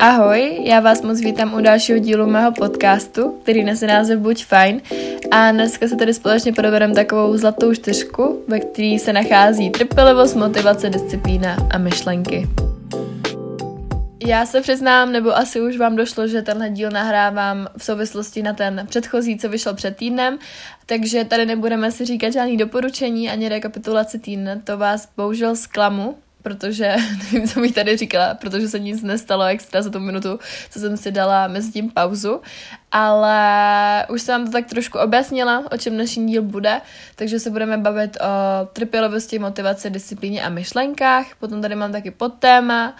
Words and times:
Ahoj, 0.00 0.60
já 0.64 0.80
vás 0.80 1.02
moc 1.02 1.20
vítám 1.20 1.54
u 1.54 1.60
dalšího 1.60 1.98
dílu 1.98 2.26
mého 2.26 2.52
podcastu, 2.52 3.38
který 3.42 3.64
nese 3.64 3.86
název 3.86 4.18
Buď 4.18 4.44
fajn. 4.44 4.80
A 5.30 5.52
dneska 5.52 5.88
se 5.88 5.96
tady 5.96 6.14
společně 6.14 6.52
probereme 6.52 6.94
takovou 6.94 7.36
zlatou 7.36 7.74
čtyřku, 7.74 8.42
ve 8.48 8.60
které 8.60 8.96
se 9.00 9.12
nachází 9.12 9.70
trpělivost, 9.70 10.34
motivace, 10.34 10.90
disciplína 10.90 11.56
a 11.70 11.78
myšlenky. 11.78 12.48
Já 14.26 14.46
se 14.46 14.60
přiznám, 14.60 15.12
nebo 15.12 15.36
asi 15.36 15.60
už 15.60 15.76
vám 15.76 15.96
došlo, 15.96 16.28
že 16.28 16.42
tenhle 16.42 16.70
díl 16.70 16.90
nahrávám 16.90 17.68
v 17.76 17.84
souvislosti 17.84 18.42
na 18.42 18.52
ten 18.52 18.86
předchozí, 18.88 19.38
co 19.38 19.48
vyšel 19.48 19.74
před 19.74 19.96
týdnem, 19.96 20.38
takže 20.86 21.24
tady 21.24 21.46
nebudeme 21.46 21.92
si 21.92 22.04
říkat 22.04 22.32
žádný 22.32 22.56
doporučení 22.56 23.30
ani 23.30 23.48
rekapitulaci 23.48 24.18
týdne, 24.18 24.60
to 24.64 24.78
vás 24.78 25.08
bohužel 25.16 25.56
zklamu, 25.56 26.16
protože 26.46 26.96
nevím, 27.32 27.48
co 27.48 27.60
bych 27.60 27.74
tady 27.74 27.96
říkala, 27.96 28.34
protože 28.34 28.68
se 28.68 28.78
nic 28.78 29.02
nestalo 29.02 29.44
extra 29.44 29.82
za 29.82 29.90
tu 29.90 30.00
minutu, 30.00 30.38
co 30.70 30.78
jsem 30.78 30.96
si 30.96 31.12
dala 31.12 31.48
mezi 31.48 31.72
tím 31.72 31.90
pauzu, 31.90 32.40
ale 32.92 34.06
už 34.08 34.22
jsem 34.22 34.40
vám 34.40 34.46
to 34.46 34.52
tak 34.52 34.66
trošku 34.66 34.98
objasnila, 34.98 35.64
o 35.72 35.76
čem 35.76 35.94
dnešní 35.94 36.26
díl 36.26 36.42
bude, 36.42 36.80
takže 37.14 37.40
se 37.40 37.50
budeme 37.50 37.78
bavit 37.78 38.16
o 38.16 38.66
trpělivosti, 38.66 39.38
motivaci, 39.38 39.90
disciplíně 39.90 40.42
a 40.42 40.48
myšlenkách, 40.48 41.26
potom 41.40 41.62
tady 41.62 41.74
mám 41.74 41.92
taky 41.92 42.10
podtéma, 42.10 42.96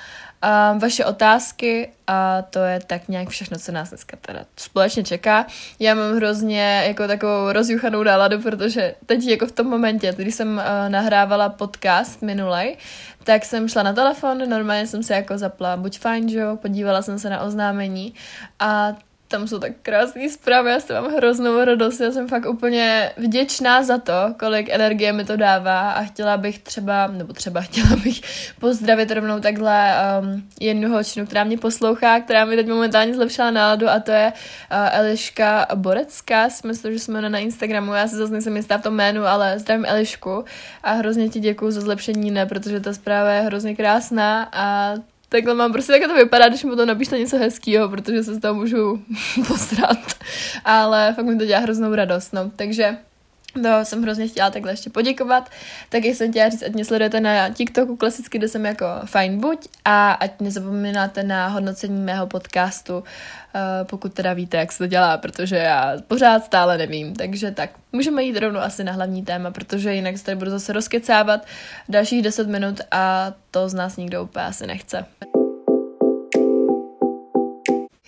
uh, 0.47 0.81
vaše 0.81 1.05
otázky 1.05 1.91
a 2.07 2.43
to 2.43 2.59
je 2.59 2.81
tak 2.87 3.09
nějak 3.09 3.29
všechno, 3.29 3.59
co 3.59 3.73
nás 3.73 3.89
dneska 3.89 4.17
teda 4.21 4.41
společně 4.57 5.05
čeká. 5.05 5.47
Já 5.79 5.95
mám 5.95 6.17
hrozně 6.17 6.85
jako 6.87 7.07
takovou 7.07 7.53
rozjuchanou 7.53 8.03
náladu, 8.03 8.43
protože 8.43 8.95
teď 9.07 9.25
jako 9.25 9.47
v 9.47 9.53
tom 9.53 9.67
momentě, 9.67 10.15
když 10.17 10.35
jsem 10.35 10.49
uh, 10.57 10.63
nahrávala 10.89 11.49
podcast 11.49 12.23
minulej, 12.23 12.77
tak 13.25 13.45
jsem 13.45 13.69
šla 13.69 13.83
na 13.83 13.93
telefon, 13.93 14.49
normálně 14.49 14.87
jsem 14.87 15.03
se 15.03 15.15
jako 15.15 15.39
zapla 15.39 15.77
buď 15.77 15.99
fajn, 15.99 16.29
že 16.29 16.39
jo, 16.39 16.57
podívala 16.57 17.03
jsem 17.03 17.19
se 17.19 17.31
na 17.31 17.41
oznámení 17.41 18.15
a 18.61 18.93
tam 19.29 19.49
jsou 19.49 19.59
tak 19.59 19.73
krásné 19.83 20.29
zprávy, 20.29 20.71
já 20.71 20.81
jsem 20.81 21.03
mám 21.03 21.15
hroznou 21.15 21.65
radost, 21.65 22.01
já 22.01 22.13
jsem 22.13 22.29
fakt 22.29 22.47
úplně 22.47 23.13
vděčná 23.17 23.83
za 23.83 23.99
to, 23.99 24.13
kolik 24.39 24.69
energie 24.69 25.13
mi 25.13 25.25
to 25.25 25.37
dává 25.37 25.91
a 25.91 26.03
chtěla 26.05 26.37
bych 26.37 26.59
třeba, 26.59 27.07
nebo 27.07 27.33
třeba 27.33 27.61
chtěla 27.61 27.97
bych 28.05 28.21
pozdravit 28.61 29.11
rovnou 29.11 29.41
takhle 29.41 29.95
um, 30.21 30.49
jednu 30.61 30.91
holčinu, 30.91 31.27
která 31.27 31.45
mě 31.45 31.59
poslouchá, 31.59 32.21
která 32.21 32.45
mi 32.45 32.57
teď 32.57 32.69
momentálně 32.69 33.15
zlepšila 33.15 33.51
náladu 33.51 33.89
a 33.89 34.01
to 34.01 34.11
je 34.11 34.33
uh, 34.33 34.99
Eliška 34.99 35.67
Borecká, 35.75 36.51
si 36.51 36.67
myslím, 36.67 36.93
že 36.93 36.99
jsme 36.99 37.29
na 37.29 37.39
Instagramu, 37.39 37.95
já 37.95 38.09
se 38.09 38.17
zase 38.17 38.33
nejsem 38.33 38.57
jistá 38.57 38.79
v 38.79 38.83
tom 38.83 38.95
jménu, 38.95 39.27
ale 39.27 39.59
zdravím 39.59 39.85
Elišku 39.89 40.45
a 40.83 40.93
hrozně 40.93 41.29
ti 41.29 41.41
děkuju 41.41 41.71
za 41.71 41.81
zlepšení, 41.81 42.31
ne, 42.31 42.47
protože 42.47 42.81
ta 42.81 42.93
zpráva 42.93 43.31
je 43.31 43.43
hrozně 43.43 43.77
krásná 43.77 44.49
a 44.53 44.95
Takhle 45.29 45.55
mám 45.55 45.73
prostě, 45.73 45.93
jak 45.93 46.11
to 46.11 46.15
vypadá, 46.15 46.49
když 46.49 46.65
mu 46.65 46.77
to 46.77 46.87
napíšte 46.87 47.19
něco 47.19 47.39
hezkého, 47.39 47.89
protože 47.89 48.25
se 48.25 48.35
z 48.35 48.41
toho 48.41 48.55
můžu 48.55 49.03
posrat. 49.49 49.99
Ale 50.65 51.13
fakt 51.17 51.27
mi 51.27 51.39
to 51.39 51.47
dělá 51.47 51.61
hroznou 51.61 51.95
radost, 51.95 52.33
no. 52.33 52.51
Takže 52.57 52.97
to 53.63 53.85
jsem 53.85 54.03
hrozně 54.03 54.29
chtěla 54.29 54.51
takhle 54.51 54.73
ještě 54.73 54.91
poděkovat. 54.91 55.51
Taky 55.89 56.15
jsem 56.15 56.31
chtěla 56.31 56.49
říct, 56.49 56.63
ať 56.63 56.73
mě 56.73 56.85
sledujete 56.85 57.21
na 57.21 57.49
TikToku 57.49 57.97
klasicky, 57.97 58.39
kde 58.39 58.49
jsem 58.49 58.67
jako 58.67 58.87
fajn 59.05 59.41
buď 59.41 59.69
a 59.85 60.13
ať 60.13 60.41
nezapomínáte 60.41 61.23
na 61.23 61.49
hodnocení 61.49 62.01
mého 62.01 62.27
podcastu, 62.27 63.05
eh, 63.55 63.85
pokud 63.85 64.15
teda 64.15 64.33
víte, 64.33 64.57
jak 64.57 64.73
se 64.73 64.79
to 64.79 64.87
dělá, 64.87 65.19
protože 65.19 65.57
já 65.57 65.97
pořád 66.09 66.45
stále 66.45 66.79
nevím. 66.79 67.15
Takže 67.15 67.51
tak, 67.51 67.71
můžeme 67.93 68.23
jít 68.23 68.39
rovnou 68.39 68.61
asi 68.61 68.85
na 68.85 68.93
hlavní 68.93 69.25
téma, 69.25 69.51
protože 69.51 69.95
jinak 69.95 70.19
se 70.19 70.25
tady 70.25 70.37
budu 70.37 70.51
zase 70.51 70.73
rozkecávat 70.73 71.47
dalších 71.89 72.23
10 72.23 72.49
minut 72.49 72.81
a 72.91 73.33
to 73.51 73.69
z 73.69 73.75
nás 73.75 73.97
nikdo 73.97 74.23
úplně 74.23 74.45
asi 74.45 74.67
nechce. 74.67 75.07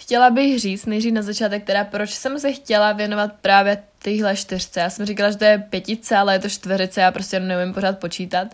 Chtěla 0.08 0.30
bych 0.30 0.60
říct 0.60 0.86
nejdřív 0.86 1.12
na 1.12 1.22
začátek 1.22 1.64
teda, 1.64 1.84
proč 1.84 2.10
jsem 2.10 2.38
se 2.38 2.52
chtěla 2.52 2.92
věnovat 2.92 3.32
právě 3.40 3.82
téhle 4.02 4.36
čtyřce. 4.36 4.80
Já 4.80 4.90
jsem 4.90 5.06
říkala, 5.06 5.30
že 5.30 5.36
to 5.36 5.44
je 5.44 5.58
pětice, 5.58 6.16
ale 6.16 6.34
je 6.34 6.38
to 6.38 6.48
čtveřice, 6.48 7.00
já 7.00 7.10
prostě 7.10 7.40
neumím 7.40 7.74
pořád 7.74 7.98
počítat. 7.98 8.48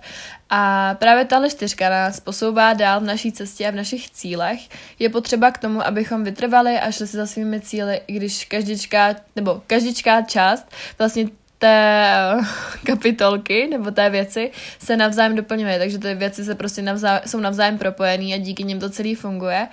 A 0.50 0.94
právě 0.94 1.24
tahle 1.24 1.50
čtyřka 1.50 1.90
nás 1.90 2.20
posouvá 2.20 2.72
dál 2.72 3.00
v 3.00 3.04
naší 3.04 3.32
cestě 3.32 3.68
a 3.68 3.70
v 3.70 3.74
našich 3.74 4.10
cílech. 4.10 4.60
Je 4.98 5.08
potřeba 5.08 5.50
k 5.50 5.58
tomu, 5.58 5.86
abychom 5.86 6.24
vytrvali 6.24 6.78
a 6.78 6.90
šli 6.90 7.06
si 7.06 7.16
za 7.16 7.26
svými 7.26 7.60
cíly, 7.60 8.00
i 8.06 8.12
když 8.12 8.44
každičká, 8.44 9.16
nebo 9.36 9.62
každičká 9.66 10.22
část 10.22 10.66
vlastně 10.98 11.26
té 11.58 12.06
kapitolky 12.86 13.66
nebo 13.70 13.90
té 13.90 14.10
věci 14.10 14.50
se 14.78 14.96
navzájem 14.96 15.36
doplňuje, 15.36 15.78
takže 15.78 15.98
ty 15.98 16.14
věci 16.14 16.44
se 16.44 16.54
prostě 16.54 16.82
navzájem, 16.82 17.22
jsou 17.26 17.40
navzájem 17.40 17.78
propojený 17.78 18.34
a 18.34 18.38
díky 18.38 18.64
nim 18.64 18.80
to 18.80 18.90
celý 18.90 19.14
funguje 19.14 19.68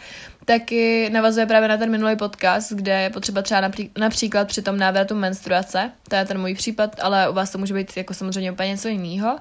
taky 0.46 1.09
navazuje 1.09 1.46
právě 1.46 1.69
na 1.69 1.78
ten 1.78 1.91
minulý 1.91 2.16
podcast, 2.16 2.72
kde 2.72 3.02
je 3.02 3.09
potřeba 3.09 3.41
třeba 3.41 3.62
napří- 3.62 3.90
například 3.97 4.47
při 4.47 4.62
tom 4.62 4.78
návratu 4.78 5.16
menstruace, 5.16 5.91
to 6.09 6.16
je 6.16 6.25
ten 6.25 6.38
můj 6.38 6.56
případ, 6.56 6.96
ale 7.02 7.29
u 7.29 7.34
vás 7.34 7.52
to 7.52 7.57
může 7.57 7.74
být 7.74 7.97
jako 7.97 8.13
samozřejmě 8.13 8.52
úplně 8.52 8.69
něco 8.69 8.88
jiného. 8.88 9.40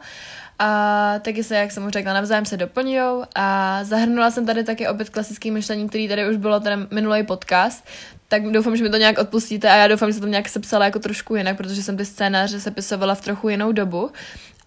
A 0.58 1.14
taky 1.18 1.44
se, 1.44 1.56
jak 1.56 1.72
jsem 1.72 1.86
už 1.86 1.92
řekla, 1.92 2.12
navzájem 2.12 2.44
se 2.44 2.56
doplňují 2.56 3.22
a 3.34 3.80
zahrnula 3.84 4.30
jsem 4.30 4.46
tady 4.46 4.64
taky 4.64 4.88
opět 4.88 5.10
klasický 5.10 5.50
myšlení, 5.50 5.88
který 5.88 6.08
tady 6.08 6.28
už 6.28 6.36
bylo 6.36 6.60
ten 6.60 6.88
minulý 6.90 7.22
podcast, 7.22 7.84
tak 8.28 8.42
doufám, 8.50 8.76
že 8.76 8.82
mi 8.82 8.90
to 8.90 8.96
nějak 8.96 9.18
odpustíte 9.18 9.70
a 9.70 9.76
já 9.76 9.88
doufám, 9.88 10.08
že 10.08 10.14
se 10.14 10.20
to 10.20 10.26
nějak 10.26 10.48
sepsala 10.48 10.84
jako 10.84 10.98
trošku 10.98 11.36
jinak, 11.36 11.56
protože 11.56 11.82
jsem 11.82 11.96
ty 11.96 12.04
scénáře 12.04 12.60
sepisovala 12.60 13.14
v 13.14 13.20
trochu 13.20 13.48
jinou 13.48 13.72
dobu 13.72 14.10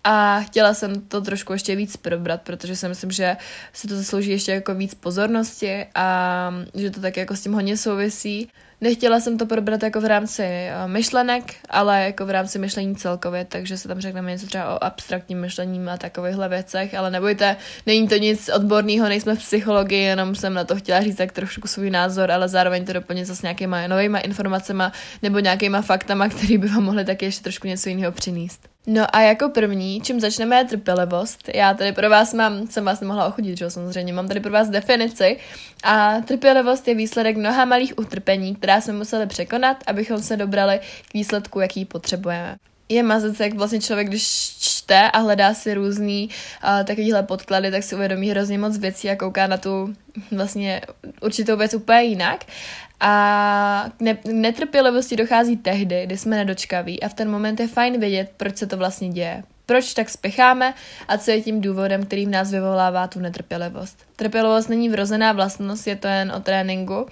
a 0.03 0.41
chtěla 0.41 0.73
jsem 0.73 1.01
to 1.01 1.21
trošku 1.21 1.53
ještě 1.53 1.75
víc 1.75 1.97
probrat, 1.97 2.41
protože 2.41 2.75
si 2.75 2.87
myslím, 2.87 3.11
že 3.11 3.37
se 3.73 3.87
to 3.87 3.95
zaslouží 3.95 4.31
ještě 4.31 4.51
jako 4.51 4.75
víc 4.75 4.93
pozornosti 4.93 5.85
a 5.95 6.53
že 6.75 6.91
to 6.91 7.01
tak 7.01 7.17
jako 7.17 7.35
s 7.35 7.41
tím 7.41 7.53
hodně 7.53 7.77
souvisí. 7.77 8.49
Nechtěla 8.81 9.19
jsem 9.19 9.37
to 9.37 9.45
probrat 9.45 9.83
jako 9.83 10.01
v 10.01 10.05
rámci 10.05 10.43
eh, 10.43 10.87
myšlenek, 10.87 11.55
ale 11.69 12.03
jako 12.03 12.25
v 12.25 12.29
rámci 12.29 12.59
myšlení 12.59 12.95
celkově, 12.95 13.45
takže 13.45 13.77
se 13.77 13.87
tam 13.87 13.99
řekneme 13.99 14.31
něco 14.31 14.45
třeba 14.45 14.75
o 14.75 14.83
abstraktním 14.83 15.41
myšlení 15.41 15.87
a 15.89 15.97
takovýchhle 15.97 16.49
věcech, 16.49 16.93
ale 16.93 17.11
nebojte, 17.11 17.57
není 17.85 18.07
to 18.07 18.15
nic 18.17 18.49
odborného, 18.55 19.09
nejsme 19.09 19.35
v 19.35 19.39
psychologii, 19.39 20.03
jenom 20.03 20.35
jsem 20.35 20.53
na 20.53 20.63
to 20.63 20.75
chtěla 20.75 21.01
říct 21.01 21.15
tak 21.15 21.31
trošku 21.31 21.67
svůj 21.67 21.89
názor, 21.89 22.31
ale 22.31 22.49
zároveň 22.49 22.85
to 22.85 22.93
doplnit 22.93 23.25
s 23.25 23.41
nějakýma 23.41 23.87
novýma 23.87 24.19
informacemi 24.19 24.83
nebo 25.21 25.39
nějakýma 25.39 25.81
faktama, 25.81 26.29
které 26.29 26.57
by 26.57 26.67
vám 26.67 26.83
mohly 26.83 27.05
taky 27.05 27.25
ještě 27.25 27.43
trošku 27.43 27.67
něco 27.67 27.89
jiného 27.89 28.11
přinést. 28.11 28.72
No 28.87 29.15
a 29.15 29.21
jako 29.21 29.49
první, 29.49 30.01
čím 30.01 30.19
začneme, 30.19 30.55
je 30.55 30.65
trpělivost. 30.65 31.49
Já 31.53 31.73
tady 31.73 31.91
pro 31.91 32.09
vás 32.09 32.33
mám, 32.33 32.67
jsem 32.67 32.85
vás 32.85 33.01
nemohla 33.01 33.27
ochudit, 33.27 33.57
že 33.57 33.69
samozřejmě, 33.69 34.13
mám 34.13 34.27
tady 34.27 34.39
pro 34.39 34.51
vás 34.51 34.69
definici. 34.69 35.37
A 35.83 36.21
trpělivost 36.21 36.87
je 36.87 36.95
výsledek 36.95 37.37
mnoha 37.37 37.65
malých 37.65 37.93
utrpení, 37.97 38.55
která 38.55 38.81
jsme 38.81 38.93
museli 38.93 39.27
překonat, 39.27 39.77
abychom 39.87 40.21
se 40.21 40.37
dobrali 40.37 40.79
k 41.09 41.13
výsledku, 41.13 41.59
jaký 41.59 41.85
potřebujeme 41.85 42.55
je 42.89 43.03
mazec, 43.03 43.39
jak 43.39 43.53
vlastně 43.53 43.81
člověk, 43.81 44.07
když 44.07 44.23
čte 44.59 45.11
a 45.11 45.19
hledá 45.19 45.53
si 45.53 45.73
různý 45.73 46.29
uh, 46.63 46.85
takovýhle 46.85 47.23
podklady, 47.23 47.71
tak 47.71 47.83
si 47.83 47.95
uvědomí 47.95 48.29
hrozně 48.29 48.57
moc 48.57 48.77
věcí 48.77 49.09
a 49.09 49.15
kouká 49.15 49.47
na 49.47 49.57
tu 49.57 49.93
vlastně 50.31 50.81
určitou 51.21 51.57
věc 51.57 51.73
úplně 51.73 52.01
jinak. 52.01 52.45
A 53.05 53.85
k 53.97 54.01
ne- 54.01 54.17
netrpělivosti 54.25 55.15
dochází 55.15 55.57
tehdy, 55.57 56.05
kdy 56.05 56.17
jsme 56.17 56.35
nedočkaví 56.35 57.03
a 57.03 57.09
v 57.09 57.13
ten 57.13 57.31
moment 57.31 57.59
je 57.59 57.67
fajn 57.67 57.99
vědět, 57.99 58.31
proč 58.37 58.57
se 58.57 58.67
to 58.67 58.77
vlastně 58.77 59.09
děje. 59.09 59.43
Proč 59.65 59.93
tak 59.93 60.09
spěcháme 60.09 60.73
a 61.07 61.17
co 61.17 61.31
je 61.31 61.41
tím 61.41 61.61
důvodem, 61.61 62.05
který 62.05 62.25
v 62.25 62.29
nás 62.29 62.51
vyvolává 62.51 63.07
tu 63.07 63.19
netrpělivost. 63.19 64.05
Trpělivost 64.15 64.69
není 64.69 64.89
vrozená 64.89 65.31
vlastnost, 65.31 65.87
je 65.87 65.95
to 65.95 66.07
jen 66.07 66.31
o 66.31 66.39
tréninku. 66.39 67.05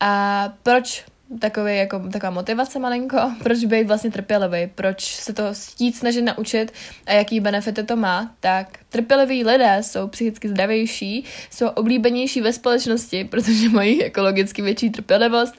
A 0.00 0.52
proč 0.62 1.04
takový, 1.38 1.76
jako, 1.76 1.98
taková 1.98 2.30
motivace 2.30 2.78
malinko, 2.78 3.18
proč 3.42 3.64
být 3.64 3.86
vlastně 3.86 4.10
trpělivý, 4.10 4.66
proč 4.74 5.14
se 5.14 5.32
to 5.32 5.42
chtít 5.52 5.96
snažit 5.96 6.22
naučit 6.22 6.72
a 7.06 7.12
jaký 7.12 7.40
benefity 7.40 7.82
to 7.82 7.96
má, 7.96 8.34
tak 8.40 8.78
trpěliví 8.94 9.44
lidé 9.44 9.78
jsou 9.80 10.08
psychicky 10.08 10.48
zdravější, 10.48 11.24
jsou 11.50 11.68
oblíbenější 11.68 12.40
ve 12.40 12.52
společnosti, 12.52 13.24
protože 13.24 13.68
mají 13.68 14.04
ekologicky 14.04 14.62
větší 14.62 14.90
trpělivost, 14.90 15.54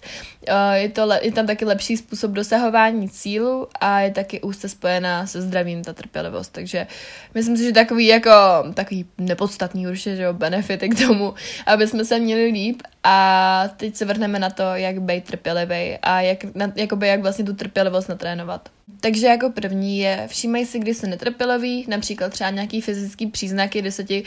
eh, 0.47 0.79
je, 0.79 0.89
to, 0.89 1.09
je 1.21 1.31
tam 1.31 1.47
taky 1.47 1.65
lepší 1.65 1.97
způsob 1.97 2.31
dosahování 2.31 3.09
cílu 3.09 3.67
a 3.79 3.99
je 3.99 4.11
taky 4.11 4.41
úzce 4.41 4.69
spojená 4.69 5.27
se 5.27 5.41
zdravím 5.41 5.83
ta 5.83 5.93
trpělivost, 5.93 6.51
takže 6.51 6.87
myslím 7.33 7.57
si, 7.57 7.63
že 7.63 7.71
takový 7.71 8.07
jako 8.07 8.31
takový 8.73 9.05
nepodstatný 9.17 9.87
určitě, 9.87 10.15
že 10.15 10.23
jo, 10.23 10.33
benefity 10.33 10.89
k 10.89 11.07
tomu, 11.07 11.33
aby 11.65 11.87
jsme 11.87 12.05
se 12.05 12.19
měli 12.19 12.45
líp. 12.45 12.81
A 13.03 13.69
teď 13.77 13.95
se 13.95 14.05
vrhneme 14.05 14.39
na 14.39 14.49
to, 14.49 14.63
jak 14.63 15.01
být 15.01 15.23
trpělivý 15.23 15.97
a 16.01 16.21
jak, 16.21 16.55
na, 16.55 16.71
jakoby, 16.75 17.07
jak 17.07 17.21
vlastně 17.21 17.45
tu 17.45 17.53
trpělivost 17.53 18.09
natrénovat. 18.09 18.69
Takže 19.01 19.27
jako 19.27 19.49
první 19.49 19.99
je, 19.99 20.23
všímej 20.27 20.65
si, 20.65 20.79
kdy 20.79 20.93
se 20.93 21.07
netrpělivý, 21.07 21.85
například 21.87 22.31
třeba 22.31 22.49
nějaký 22.49 22.81
fyzický 22.81 23.27
příznaky, 23.27 23.81
kdy 23.81 23.91
se 23.91 24.03
ti 24.03 24.23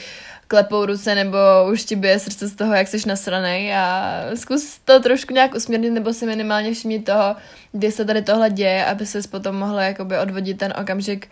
klepou 0.49 0.87
ruce 0.87 1.15
nebo 1.15 1.39
už 1.73 1.85
ti 1.85 1.97
bije 1.97 2.19
srdce 2.19 2.49
z 2.49 2.55
toho, 2.55 2.75
jak 2.75 2.89
jsi 2.89 3.09
nasranej 3.09 3.75
a 3.75 4.15
zkus 4.35 4.79
to 4.85 5.01
trošku 5.01 5.35
nějak 5.35 5.55
usměrnit 5.55 5.91
nebo 5.91 6.13
si 6.13 6.27
minimálně 6.27 6.75
všimnit 6.75 7.05
toho, 7.05 7.37
kdy 7.73 7.93
se 7.93 8.05
tady 8.05 8.23
tohle 8.23 8.51
děje, 8.51 8.85
aby 8.85 9.07
se 9.07 9.21
potom 9.31 9.57
mohla 9.57 9.83
jakoby 9.83 10.19
odvodit 10.19 10.59
ten 10.59 10.75
okamžik 10.81 11.29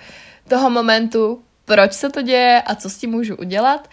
toho 0.49 0.71
momentu, 0.71 1.43
proč 1.65 1.93
se 1.93 2.11
to 2.11 2.23
děje 2.23 2.63
a 2.63 2.75
co 2.75 2.91
s 2.91 2.99
tím 2.99 3.11
můžu 3.11 3.37
udělat. 3.37 3.89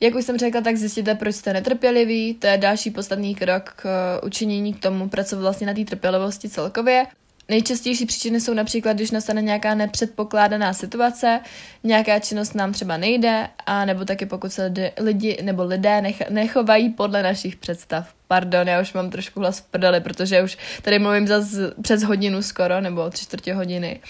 Jak 0.00 0.14
už 0.14 0.24
jsem 0.24 0.38
řekla, 0.38 0.60
tak 0.60 0.76
zjistíte, 0.76 1.14
proč 1.14 1.34
jste 1.34 1.52
netrpěliví. 1.52 2.34
To 2.34 2.46
je 2.46 2.58
další 2.58 2.90
podstatný 2.90 3.34
krok 3.34 3.72
k 3.76 3.84
učinění 4.24 4.74
k 4.74 4.82
tomu 4.82 5.08
pracovat 5.08 5.42
vlastně 5.42 5.66
na 5.66 5.74
té 5.74 5.84
trpělivosti 5.84 6.48
celkově. 6.48 7.06
Nejčastější 7.48 8.06
příčiny 8.06 8.40
jsou 8.40 8.54
například, 8.54 8.92
když 8.92 9.10
nastane 9.10 9.42
nějaká 9.42 9.74
nepředpokládaná 9.74 10.72
situace, 10.72 11.40
nějaká 11.84 12.18
činnost 12.18 12.54
nám 12.54 12.72
třeba 12.72 12.96
nejde, 12.96 13.48
a 13.66 13.84
nebo 13.84 14.04
taky 14.04 14.26
pokud 14.26 14.52
se 14.52 14.72
lidi, 14.98 15.38
nebo 15.42 15.64
lidé 15.64 16.02
nech, 16.02 16.30
nechovají 16.30 16.90
podle 16.90 17.22
našich 17.22 17.56
představ. 17.56 18.14
Pardon, 18.28 18.68
já 18.68 18.80
už 18.80 18.92
mám 18.92 19.10
trošku 19.10 19.40
hlas 19.40 19.60
v 19.60 19.62
prdeli, 19.62 20.00
protože 20.00 20.42
už 20.42 20.58
tady 20.82 20.98
mluvím 20.98 21.26
zase 21.26 21.74
přes 21.82 22.02
hodinu 22.02 22.42
skoro, 22.42 22.80
nebo 22.80 23.10
tři 23.10 23.24
čtvrtě 23.24 23.54
hodiny. 23.54 24.00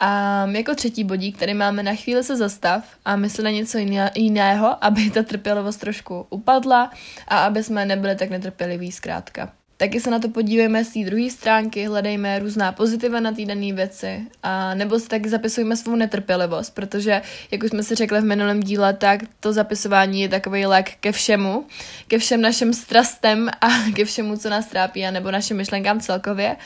A 0.00 0.46
jako 0.46 0.74
třetí 0.74 1.04
bodík, 1.04 1.36
který 1.36 1.54
máme 1.54 1.82
na 1.82 1.94
chvíli 1.94 2.24
se 2.24 2.36
zastav 2.36 2.84
a 3.04 3.16
mysli 3.16 3.44
na 3.44 3.50
něco 3.50 3.78
jiného, 4.14 4.84
aby 4.84 5.10
ta 5.10 5.22
trpělivost 5.22 5.76
trošku 5.76 6.26
upadla 6.30 6.90
a 7.28 7.38
aby 7.38 7.62
jsme 7.62 7.84
nebyli 7.84 8.16
tak 8.16 8.30
netrpěliví 8.30 8.92
zkrátka. 8.92 9.52
Taky 9.80 10.00
se 10.00 10.10
na 10.10 10.18
to 10.18 10.28
podívejme 10.28 10.84
z 10.84 10.92
té 10.92 11.04
druhé 11.04 11.30
stránky, 11.30 11.86
hledejme 11.86 12.38
různá 12.38 12.72
pozitiva 12.72 13.20
na 13.20 13.32
té 13.32 13.44
dané 13.44 13.72
věci 13.72 14.26
a 14.42 14.74
nebo 14.74 14.98
si 14.98 15.08
taky 15.08 15.28
zapisujeme 15.28 15.76
svou 15.76 15.96
netrpělivost, 15.96 16.74
protože, 16.74 17.22
jak 17.50 17.62
už 17.62 17.70
jsme 17.70 17.82
si 17.82 17.94
řekli 17.94 18.20
v 18.20 18.24
minulém 18.24 18.60
díle, 18.60 18.92
tak 18.94 19.20
to 19.40 19.52
zapisování 19.52 20.20
je 20.20 20.28
takový 20.28 20.66
lék 20.66 20.90
ke 21.00 21.12
všemu, 21.12 21.66
ke 22.08 22.18
všem 22.18 22.40
našim 22.40 22.72
strastem 22.72 23.50
a 23.60 23.68
ke 23.96 24.04
všemu, 24.04 24.36
co 24.36 24.50
nás 24.50 24.66
trápí, 24.66 25.06
a 25.06 25.10
nebo 25.10 25.30
našim 25.30 25.56
myšlenkám 25.56 26.00
celkově. 26.00 26.56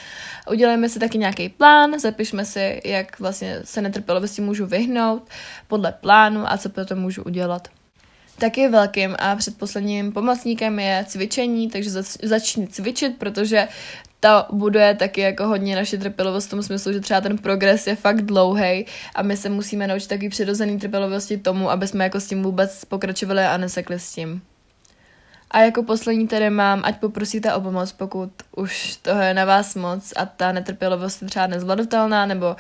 Udělejme 0.50 0.88
si 0.88 0.98
taky 0.98 1.18
nějaký 1.18 1.48
plán, 1.48 1.98
zapišme 1.98 2.44
si, 2.44 2.80
jak 2.84 3.20
vlastně 3.20 3.60
se 3.64 3.82
netrpělivosti 3.82 4.42
můžu 4.42 4.66
vyhnout 4.66 5.28
podle 5.68 5.92
plánu 5.92 6.52
a 6.52 6.58
co 6.58 6.68
potom 6.68 6.98
můžu 6.98 7.22
udělat. 7.22 7.68
Taky 8.38 8.68
velkým 8.68 9.16
a 9.18 9.36
předposledním 9.36 10.12
pomocníkem 10.12 10.78
je 10.78 11.04
cvičení, 11.08 11.70
takže 11.70 11.90
zač- 11.90 12.16
začni 12.22 12.68
cvičit, 12.68 13.18
protože 13.18 13.68
to 14.20 14.44
buduje 14.52 14.94
taky 14.94 15.20
jako 15.20 15.46
hodně 15.46 15.76
naše 15.76 15.98
trpělivost 15.98 16.46
v 16.46 16.50
tom 16.50 16.62
smyslu, 16.62 16.92
že 16.92 17.00
třeba 17.00 17.20
ten 17.20 17.38
progres 17.38 17.86
je 17.86 17.96
fakt 17.96 18.22
dlouhý 18.22 18.86
a 19.14 19.22
my 19.22 19.36
se 19.36 19.48
musíme 19.48 19.86
naučit 19.86 20.08
taky 20.08 20.28
přirozený 20.28 20.78
trpělivosti 20.78 21.36
tomu, 21.36 21.70
aby 21.70 21.88
jsme 21.88 22.04
jako 22.04 22.20
s 22.20 22.26
tím 22.26 22.42
vůbec 22.42 22.84
pokračovali 22.84 23.42
a 23.42 23.56
nesekli 23.56 24.00
s 24.00 24.12
tím. 24.12 24.42
A 25.54 25.60
jako 25.60 25.82
poslední 25.82 26.28
tedy 26.28 26.50
mám, 26.50 26.82
ať 26.84 27.00
poprosíte 27.00 27.54
o 27.54 27.60
pomoc, 27.60 27.92
pokud 27.92 28.30
už 28.56 28.96
toho 28.96 29.20
je 29.20 29.34
na 29.34 29.44
vás 29.44 29.74
moc 29.74 30.12
a 30.16 30.26
ta 30.26 30.52
netrpělivost 30.52 31.22
je 31.22 31.28
třeba 31.28 31.46
nezvladatelná, 31.46 32.26
nebo 32.26 32.56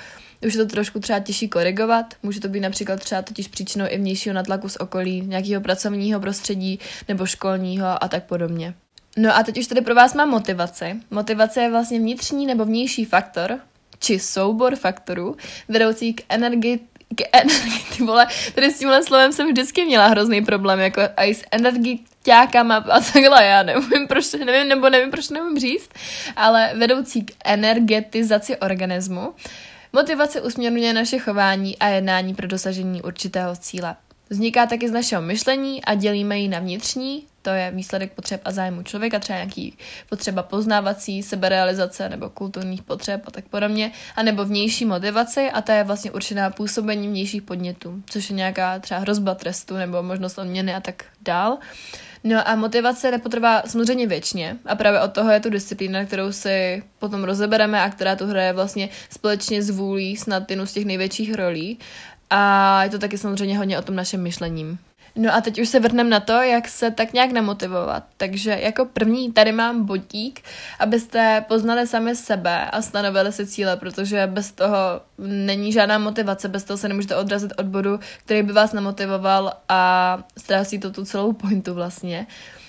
už 0.46 0.54
je 0.54 0.64
to 0.64 0.70
trošku 0.70 1.00
třeba 1.00 1.18
těžší 1.18 1.48
korigovat. 1.48 2.14
Může 2.22 2.40
to 2.40 2.48
být 2.48 2.60
například 2.60 3.00
třeba 3.00 3.22
totiž 3.22 3.48
příčinou 3.48 3.84
i 3.88 3.98
vnějšího 3.98 4.34
natlaku 4.34 4.68
z 4.68 4.76
okolí, 4.76 5.20
nějakého 5.20 5.62
pracovního 5.62 6.20
prostředí 6.20 6.78
nebo 7.08 7.26
školního 7.26 8.04
a 8.04 8.08
tak 8.08 8.24
podobně. 8.24 8.74
No 9.16 9.36
a 9.36 9.42
teď 9.42 9.58
už 9.58 9.66
tady 9.66 9.80
pro 9.80 9.94
vás 9.94 10.14
mám 10.14 10.30
motivaci. 10.30 10.96
Motivace 11.10 11.62
je 11.62 11.70
vlastně 11.70 11.98
vnitřní 11.98 12.46
nebo 12.46 12.64
vnější 12.64 13.04
faktor, 13.04 13.58
či 13.98 14.18
soubor 14.18 14.76
faktorů, 14.76 15.36
vedoucí 15.68 16.14
k 16.14 16.22
energii 16.28 16.80
k 17.16 17.22
energii, 17.32 17.84
ty 17.96 18.02
vole, 18.02 18.26
tady 18.54 18.70
s 18.70 18.78
tímhle 18.78 19.02
slovem 19.02 19.32
jsem 19.32 19.48
vždycky 19.48 19.84
měla 19.84 20.06
hrozný 20.06 20.44
problém, 20.44 20.80
jako 20.80 21.00
i 21.16 21.34
s 21.34 21.44
energiťákama 22.28 22.76
a 22.76 23.00
takhle, 23.12 23.44
já 23.44 23.62
nevím, 23.62 24.06
proč, 24.08 24.32
nevím, 24.32 24.68
nebo 24.68 24.90
nevím, 24.90 25.10
proč 25.10 25.28
nevím 25.28 25.58
říct, 25.58 25.90
ale 26.36 26.72
vedoucí 26.76 27.22
k 27.22 27.32
energetizaci 27.44 28.56
organismu, 28.56 29.34
Motivace 29.92 30.40
usměrňuje 30.42 30.92
naše 30.92 31.18
chování 31.18 31.78
a 31.78 31.88
jednání 31.88 32.34
pro 32.34 32.48
dosažení 32.48 33.02
určitého 33.02 33.56
cíle. 33.56 33.96
Vzniká 34.30 34.66
taky 34.66 34.88
z 34.88 34.92
našeho 34.92 35.22
myšlení 35.22 35.84
a 35.84 35.94
dělíme 35.94 36.38
ji 36.38 36.48
na 36.48 36.58
vnitřní, 36.58 37.26
to 37.42 37.50
je 37.50 37.70
výsledek 37.70 38.12
potřeb 38.12 38.40
a 38.44 38.50
zájmu 38.50 38.82
člověka, 38.82 39.18
třeba 39.18 39.38
nějaký 39.38 39.76
potřeba 40.08 40.42
poznávací, 40.42 41.22
seberealizace 41.22 42.08
nebo 42.08 42.30
kulturních 42.30 42.82
potřeb 42.82 43.22
a 43.26 43.30
tak 43.30 43.44
podobně, 43.44 43.92
a 44.16 44.22
nebo 44.22 44.44
vnější 44.44 44.84
motivace 44.84 45.50
a 45.50 45.60
ta 45.60 45.74
je 45.74 45.84
vlastně 45.84 46.10
určená 46.10 46.50
působení 46.50 47.08
vnějších 47.08 47.42
podnětů, 47.42 48.02
což 48.10 48.30
je 48.30 48.36
nějaká 48.36 48.78
třeba 48.78 49.00
hrozba 49.00 49.34
trestu 49.34 49.76
nebo 49.76 50.02
možnost 50.02 50.38
odměny 50.38 50.74
a 50.74 50.80
tak 50.80 51.04
dál. 51.22 51.58
No 52.26 52.48
a 52.48 52.54
motivace 52.54 53.10
nepotrvá 53.10 53.62
samozřejmě 53.66 54.06
věčně 54.06 54.56
a 54.66 54.74
právě 54.74 55.00
od 55.00 55.12
toho 55.12 55.30
je 55.30 55.40
tu 55.40 55.50
disciplína, 55.50 56.04
kterou 56.04 56.32
si 56.32 56.82
potom 56.98 57.24
rozebereme 57.24 57.82
a 57.82 57.90
která 57.90 58.16
tu 58.16 58.26
hraje 58.26 58.52
vlastně 58.52 58.88
společně 59.10 59.62
s 59.62 59.70
vůlí 59.70 60.16
snad 60.16 60.50
jednu 60.50 60.66
z 60.66 60.72
těch 60.72 60.84
největších 60.84 61.34
rolí. 61.34 61.78
A 62.30 62.82
je 62.84 62.90
to 62.90 62.98
taky 62.98 63.18
samozřejmě 63.18 63.58
hodně 63.58 63.78
o 63.78 63.82
tom 63.82 63.96
našem 63.96 64.22
myšlením. 64.22 64.78
No 65.16 65.34
a 65.34 65.40
teď 65.40 65.60
už 65.60 65.68
se 65.68 65.80
vrhneme 65.80 66.10
na 66.10 66.20
to, 66.20 66.32
jak 66.32 66.68
se 66.68 66.90
tak 66.90 67.12
nějak 67.12 67.32
namotivovat. 67.32 68.04
Takže 68.16 68.50
jako 68.50 68.84
první 68.84 69.32
tady 69.32 69.52
mám 69.52 69.84
bodík, 69.84 70.42
abyste 70.78 71.44
poznali 71.48 71.86
sami 71.86 72.16
sebe 72.16 72.70
a 72.70 72.82
stanovili 72.82 73.32
si 73.32 73.46
cíle, 73.46 73.76
protože 73.76 74.26
bez 74.26 74.52
toho 74.52 74.76
není 75.18 75.72
žádná 75.72 75.98
motivace, 75.98 76.48
bez 76.48 76.64
toho 76.64 76.76
se 76.76 76.88
nemůžete 76.88 77.16
odrazit 77.16 77.52
od 77.58 77.66
bodu, 77.66 78.00
který 78.24 78.42
by 78.42 78.52
vás 78.52 78.72
namotivoval 78.72 79.52
a 79.68 80.18
ztrácí 80.38 80.78
to 80.78 80.90
tu 80.90 81.04
celou 81.04 81.32
pointu 81.32 81.74
vlastně. 81.74 82.26
Uh, 82.28 82.63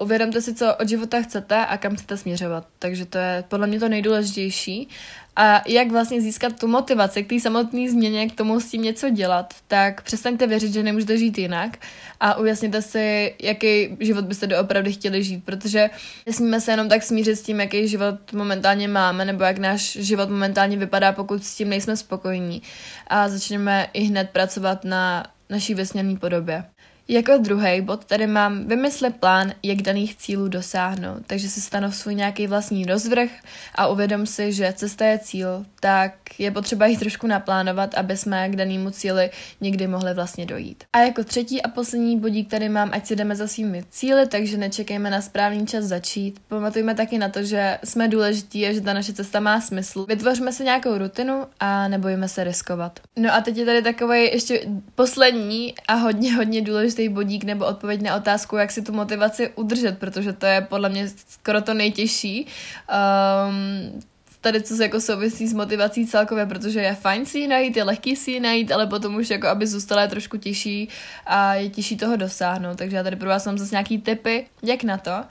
uvědomte 0.00 0.42
si, 0.42 0.54
co 0.54 0.74
od 0.74 0.88
života 0.88 1.22
chcete 1.22 1.66
a 1.66 1.78
kam 1.78 1.96
chcete 1.96 2.16
směřovat. 2.16 2.66
Takže 2.78 3.06
to 3.06 3.18
je 3.18 3.44
podle 3.48 3.66
mě 3.66 3.80
to 3.80 3.88
nejdůležitější 3.88 4.88
a 5.36 5.62
jak 5.68 5.90
vlastně 5.90 6.20
získat 6.20 6.60
tu 6.60 6.66
motivaci 6.66 7.24
k 7.24 7.28
té 7.28 7.40
samotné 7.40 7.90
změně, 7.90 8.28
k 8.30 8.34
tomu 8.34 8.60
s 8.60 8.70
tím 8.70 8.82
něco 8.82 9.10
dělat, 9.10 9.54
tak 9.68 10.02
přestaňte 10.02 10.46
věřit, 10.46 10.72
že 10.72 10.82
nemůžete 10.82 11.18
žít 11.18 11.38
jinak 11.38 11.78
a 12.20 12.38
ujasněte 12.38 12.82
si, 12.82 13.34
jaký 13.42 13.96
život 14.00 14.24
byste 14.24 14.46
doopravdy 14.46 14.92
chtěli 14.92 15.24
žít, 15.24 15.44
protože 15.44 15.90
nesmíme 16.26 16.60
se 16.60 16.70
jenom 16.70 16.88
tak 16.88 17.02
smířit 17.02 17.36
s 17.36 17.42
tím, 17.42 17.60
jaký 17.60 17.88
život 17.88 18.32
momentálně 18.32 18.88
máme, 18.88 19.24
nebo 19.24 19.44
jak 19.44 19.58
náš 19.58 19.92
život 19.92 20.30
momentálně 20.30 20.76
vypadá, 20.76 21.12
pokud 21.12 21.44
s 21.44 21.54
tím 21.54 21.68
nejsme 21.68 21.96
spokojení 21.96 22.62
a 23.06 23.28
začneme 23.28 23.86
i 23.92 24.02
hned 24.02 24.30
pracovat 24.30 24.84
na 24.84 25.24
naší 25.50 25.74
vesněné 25.74 26.16
podobě. 26.16 26.64
Jako 27.08 27.38
druhý 27.38 27.80
bod 27.80 28.04
tady 28.04 28.26
mám 28.26 28.64
vymysle 28.64 29.10
plán, 29.10 29.52
jak 29.62 29.82
daných 29.82 30.16
cílů 30.16 30.48
dosáhnout. 30.48 31.22
Takže 31.26 31.48
si 31.48 31.60
stanov 31.60 31.96
svůj 31.96 32.14
nějaký 32.14 32.46
vlastní 32.46 32.84
rozvrh 32.84 33.30
a 33.74 33.86
uvědom 33.86 34.26
si, 34.26 34.52
že 34.52 34.72
cesta 34.76 35.06
je 35.06 35.18
cíl, 35.18 35.64
tak 35.80 36.14
je 36.38 36.50
potřeba 36.50 36.86
jich 36.86 36.98
trošku 36.98 37.26
naplánovat, 37.26 37.94
aby 37.94 38.16
jsme 38.16 38.48
k 38.48 38.56
danému 38.56 38.90
cíli 38.90 39.30
někdy 39.60 39.86
mohli 39.86 40.14
vlastně 40.14 40.46
dojít. 40.46 40.84
A 40.92 40.98
jako 40.98 41.24
třetí 41.24 41.62
a 41.62 41.68
poslední 41.68 42.20
bodík 42.20 42.48
tady 42.48 42.68
mám, 42.68 42.90
ať 42.92 43.06
si 43.06 43.16
jdeme 43.16 43.36
za 43.36 43.46
svými 43.46 43.84
cíly, 43.90 44.26
takže 44.26 44.56
nečekejme 44.56 45.10
na 45.10 45.20
správný 45.20 45.66
čas 45.66 45.84
začít. 45.84 46.40
Pamatujme 46.48 46.94
taky 46.94 47.18
na 47.18 47.28
to, 47.28 47.42
že 47.42 47.78
jsme 47.84 48.08
důležití 48.08 48.66
a 48.66 48.72
že 48.72 48.80
ta 48.80 48.92
naše 48.92 49.12
cesta 49.12 49.40
má 49.40 49.60
smysl. 49.60 50.06
Vytvořme 50.08 50.52
si 50.52 50.64
nějakou 50.64 50.98
rutinu 50.98 51.46
a 51.60 51.88
nebojíme 51.88 52.28
se 52.28 52.44
riskovat. 52.44 53.00
No 53.16 53.34
a 53.34 53.40
teď 53.40 53.56
je 53.56 53.64
tady 53.64 53.82
takový 53.82 54.24
ještě 54.24 54.60
poslední 54.94 55.74
a 55.88 55.94
hodně, 55.94 56.34
hodně 56.34 56.62
důležitý 56.62 56.93
bodík 57.08 57.44
nebo 57.44 57.66
odpověď 57.66 58.02
na 58.02 58.16
otázku, 58.16 58.56
jak 58.56 58.70
si 58.70 58.82
tu 58.82 58.92
motivaci 58.92 59.52
udržet, 59.54 59.98
protože 59.98 60.32
to 60.32 60.46
je 60.46 60.60
podle 60.60 60.88
mě 60.88 61.08
skoro 61.28 61.62
to 61.62 61.74
nejtěžší. 61.74 62.46
Um, 62.46 64.02
tady 64.40 64.62
co 64.62 64.76
se 64.76 64.82
jako 64.82 65.00
souvisí 65.00 65.46
s 65.46 65.52
motivací 65.52 66.06
celkově, 66.06 66.46
protože 66.46 66.80
je 66.80 66.94
fajn 66.94 67.26
si 67.26 67.38
ji 67.38 67.48
najít, 67.48 67.76
je 67.76 67.84
lehký 67.84 68.16
si 68.16 68.30
ji 68.30 68.40
najít, 68.40 68.72
ale 68.72 68.86
potom 68.86 69.14
už 69.14 69.30
jako 69.30 69.48
aby 69.48 69.66
zůstala 69.66 70.02
je 70.02 70.08
trošku 70.08 70.36
těžší 70.36 70.88
a 71.26 71.54
je 71.54 71.68
těžší 71.70 71.96
toho 71.96 72.16
dosáhnout. 72.16 72.78
Takže 72.78 72.96
já 72.96 73.02
tady 73.02 73.16
pro 73.16 73.28
vás 73.28 73.46
mám 73.46 73.58
zase 73.58 73.74
nějaký 73.74 73.98
tipy, 73.98 74.46
jak 74.62 74.84
na 74.84 74.98
to. 74.98 75.24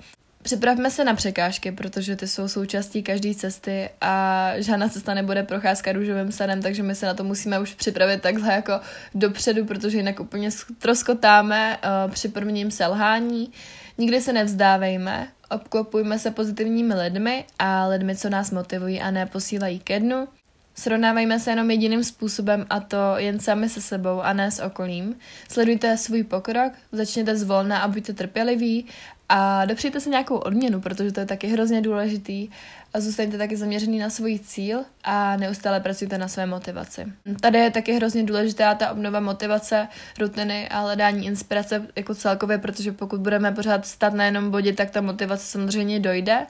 Připravme 0.43 0.91
se 0.91 1.05
na 1.05 1.13
překážky, 1.15 1.71
protože 1.71 2.15
ty 2.15 2.27
jsou 2.27 2.47
součástí 2.47 3.03
každé 3.03 3.35
cesty 3.35 3.89
a 4.01 4.51
žádná 4.57 4.89
cesta 4.89 5.13
nebude 5.13 5.43
procházka 5.43 5.91
růžovým 5.91 6.31
sadem, 6.31 6.62
takže 6.62 6.83
my 6.83 6.95
se 6.95 7.05
na 7.05 7.13
to 7.13 7.23
musíme 7.23 7.59
už 7.59 7.73
připravit 7.73 8.21
takhle 8.21 8.53
jako 8.53 8.79
dopředu, 9.15 9.65
protože 9.65 9.97
jinak 9.97 10.19
úplně 10.19 10.50
troskotáme 10.79 11.77
uh, 11.77 12.12
při 12.12 12.27
prvním 12.27 12.71
selhání. 12.71 13.51
Nikdy 13.97 14.21
se 14.21 14.33
nevzdávejme, 14.33 15.27
obklopujme 15.50 16.19
se 16.19 16.31
pozitivními 16.31 16.93
lidmi 16.93 17.45
a 17.59 17.88
lidmi, 17.88 18.15
co 18.15 18.29
nás 18.29 18.51
motivují 18.51 19.01
a 19.01 19.12
neposílají 19.12 19.79
ke 19.79 20.00
dnu. 20.00 20.27
Srovnávejme 20.75 21.39
se 21.39 21.51
jenom 21.51 21.72
jediným 21.72 22.03
způsobem 22.03 22.65
a 22.70 22.80
to 22.80 22.98
jen 23.18 23.39
sami 23.39 23.70
se 23.70 23.82
sebou 23.82 24.22
a 24.22 24.34
ne 24.34 24.51
s 24.51 24.60
okolím. 24.60 25.15
Sledujte 25.50 25.98
svůj 25.98 26.24
pokrok, 26.24 26.74
začněte 26.92 27.36
zvolna 27.36 27.80
a 27.80 27.88
buďte 27.88 28.13
trpěliví 28.13 28.86
a 29.30 29.65
dopřejte 29.65 30.00
si 30.00 30.10
nějakou 30.10 30.36
odměnu, 30.36 30.82
protože 30.82 31.12
to 31.12 31.20
je 31.20 31.25
taky 31.25 31.48
hrozně 31.48 31.82
důležitý 31.82 32.50
a 32.94 33.00
zůstaňte 33.00 33.38
taky 33.38 33.58
zaměřený 33.58 34.00
na 34.00 34.10
svůj 34.10 34.39
cíl 34.39 34.84
a 35.03 35.38
neustále 35.38 35.80
pracujte 35.80 36.18
na 36.18 36.27
své 36.27 36.46
motivaci. 36.46 37.06
Tady 37.42 37.60
je 37.60 37.72
taky 37.72 37.94
hrozně 37.94 38.24
důležitá 38.24 38.75
ta 38.75 38.92
obnova 38.92 39.20
motivace, 39.20 39.88
rutiny 40.20 40.70
a 40.70 40.80
hledání 40.80 41.25
inspirace 41.25 41.88
jako 41.96 42.15
celkově, 42.15 42.58
protože 42.58 42.92
pokud 42.92 43.20
budeme 43.20 43.51
pořád 43.51 43.86
stát 43.86 44.13
na 44.13 44.25
jednom 44.25 44.51
bodě, 44.51 44.74
tak 44.74 44.89
ta 44.89 45.01
motivace 45.01 45.46
samozřejmě 45.46 46.00
dojde. 46.00 46.46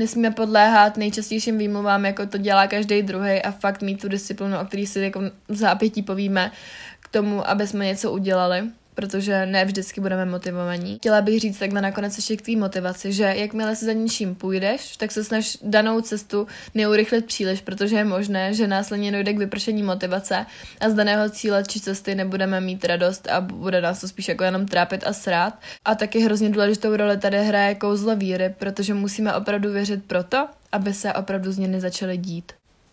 Nesmíme 0.00 0.30
podléhat 0.30 0.96
nejčastějším 0.96 1.58
výmluvám, 1.58 2.04
jako 2.04 2.26
to 2.26 2.38
dělá 2.38 2.66
každý 2.66 3.02
druhý 3.02 3.42
a 3.42 3.50
fakt 3.50 3.82
mít 3.82 4.00
tu 4.00 4.08
disciplinu, 4.08 4.58
o 4.58 4.64
který 4.64 4.86
si 4.86 5.00
jako 5.00 5.20
zápětí 5.48 6.02
povíme 6.02 6.52
k 7.00 7.08
tomu, 7.08 7.48
aby 7.48 7.66
jsme 7.66 7.86
něco 7.86 8.12
udělali 8.12 8.64
protože 8.94 9.46
ne 9.46 9.64
vždycky 9.64 10.00
budeme 10.00 10.24
motivovaní. 10.24 10.96
Chtěla 10.96 11.20
bych 11.20 11.40
říct 11.40 11.58
takhle 11.58 11.80
nakonec 11.80 12.16
ještě 12.16 12.36
k 12.36 12.42
té 12.42 12.56
motivaci, 12.56 13.12
že 13.12 13.24
jakmile 13.36 13.76
se 13.76 13.84
za 13.84 13.92
něčím 13.92 14.34
půjdeš, 14.34 14.96
tak 14.96 15.12
se 15.12 15.24
snaž 15.24 15.58
danou 15.62 16.00
cestu 16.00 16.46
neurychlit 16.74 17.26
příliš, 17.26 17.60
protože 17.60 17.96
je 17.96 18.04
možné, 18.04 18.54
že 18.54 18.66
následně 18.66 19.12
dojde 19.12 19.32
k 19.32 19.38
vypršení 19.38 19.82
motivace 19.82 20.46
a 20.80 20.90
z 20.90 20.94
daného 20.94 21.30
cíle 21.30 21.64
či 21.68 21.80
cesty 21.80 22.14
nebudeme 22.14 22.60
mít 22.60 22.84
radost 22.84 23.28
a 23.28 23.40
bude 23.40 23.80
nás 23.80 24.00
to 24.00 24.08
spíš 24.08 24.28
jako 24.28 24.44
jenom 24.44 24.66
trápit 24.66 25.06
a 25.06 25.12
srát. 25.12 25.58
A 25.84 25.94
taky 25.94 26.20
hrozně 26.20 26.50
důležitou 26.50 26.96
roli 26.96 27.16
tady 27.16 27.44
hraje 27.44 27.74
kouzlo 27.74 28.16
víry, 28.16 28.54
protože 28.58 28.94
musíme 28.94 29.34
opravdu 29.34 29.72
věřit 29.72 30.04
proto, 30.04 30.48
aby 30.72 30.94
se 30.94 31.12
opravdu 31.12 31.52
změny 31.52 31.80
začaly 31.80 32.16
dít. 32.16 32.52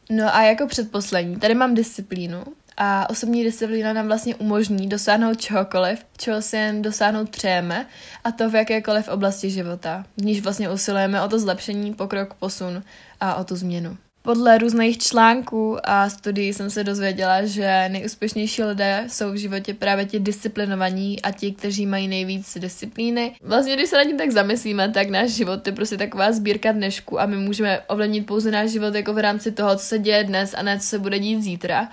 No 0.09 0.35
a 0.35 0.43
jako 0.43 0.67
předposlední, 0.67 1.35
tady 1.35 1.55
mám 1.55 1.75
disciplínu 1.75 2.43
a 2.77 3.09
osobní 3.09 3.43
disciplína 3.43 3.93
nám 3.93 4.07
vlastně 4.07 4.35
umožní 4.35 4.89
dosáhnout 4.89 5.41
čehokoliv, 5.41 6.05
čeho 6.17 6.41
si 6.41 6.55
jen 6.55 6.81
dosáhnout 6.81 7.29
přejeme, 7.29 7.87
a 8.23 8.31
to 8.31 8.49
v 8.49 8.55
jakékoliv 8.55 9.07
oblasti 9.07 9.49
života, 9.49 10.05
v 10.17 10.25
níž 10.25 10.41
vlastně 10.41 10.69
usilujeme 10.69 11.21
o 11.21 11.27
to 11.27 11.39
zlepšení, 11.39 11.93
pokrok, 11.93 12.33
posun 12.33 12.83
a 13.19 13.35
o 13.35 13.43
tu 13.43 13.55
změnu. 13.55 13.97
Podle 14.27 14.57
různých 14.57 14.97
článků 14.97 15.77
a 15.83 16.09
studií 16.09 16.53
jsem 16.53 16.69
se 16.69 16.83
dozvěděla, 16.83 17.45
že 17.45 17.89
nejúspěšnější 17.89 18.63
lidé 18.63 19.03
jsou 19.07 19.31
v 19.31 19.35
životě 19.35 19.73
právě 19.73 20.05
ti 20.05 20.19
disciplinovaní 20.19 21.21
a 21.21 21.31
ti, 21.31 21.51
kteří 21.51 21.85
mají 21.85 22.07
nejvíc 22.07 22.57
disciplíny. 22.59 23.35
Vlastně, 23.41 23.75
když 23.75 23.89
se 23.89 23.97
nad 23.97 24.03
tím 24.03 24.17
tak 24.17 24.31
zamyslíme, 24.31 24.89
tak 24.89 25.09
náš 25.09 25.29
život 25.29 25.67
je 25.67 25.73
prostě 25.73 25.97
taková 25.97 26.31
sbírka 26.31 26.71
dnešku 26.71 27.19
a 27.19 27.25
my 27.25 27.37
můžeme 27.37 27.79
ovlivnit 27.79 28.25
pouze 28.25 28.51
náš 28.51 28.69
život 28.69 28.95
jako 28.95 29.13
v 29.13 29.17
rámci 29.17 29.51
toho, 29.51 29.75
co 29.75 29.85
se 29.85 29.99
děje 29.99 30.23
dnes 30.23 30.53
a 30.57 30.63
ne 30.63 30.79
co 30.79 30.87
se 30.87 30.99
bude 30.99 31.19
dít 31.19 31.41
zítra. 31.41 31.89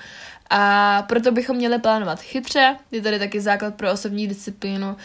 A 0.57 1.05
proto 1.09 1.33
bychom 1.33 1.57
měli 1.57 1.79
plánovat 1.79 2.21
chytře. 2.21 2.77
Je 2.91 3.03
tady 3.03 3.19
taky 3.19 3.41
základ 3.41 3.75
pro 3.75 3.93
osobní 3.93 4.29
disciplínu 4.29 4.97